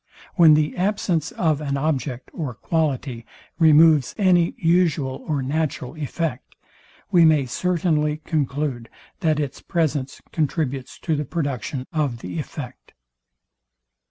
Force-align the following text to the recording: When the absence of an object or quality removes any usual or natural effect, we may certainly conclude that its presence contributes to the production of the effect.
When 0.33 0.55
the 0.55 0.75
absence 0.77 1.29
of 1.33 1.61
an 1.61 1.77
object 1.77 2.31
or 2.33 2.55
quality 2.55 3.23
removes 3.59 4.15
any 4.17 4.55
usual 4.57 5.23
or 5.27 5.43
natural 5.43 5.93
effect, 5.93 6.55
we 7.11 7.23
may 7.23 7.45
certainly 7.45 8.17
conclude 8.17 8.89
that 9.19 9.39
its 9.39 9.61
presence 9.61 10.19
contributes 10.31 10.97
to 11.01 11.15
the 11.15 11.23
production 11.25 11.85
of 11.93 12.21
the 12.21 12.39
effect. 12.39 12.93